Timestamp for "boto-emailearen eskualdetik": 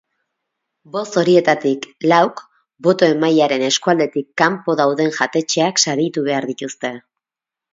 2.87-4.27